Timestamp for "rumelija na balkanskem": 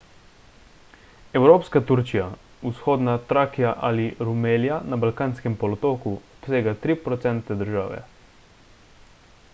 4.29-5.61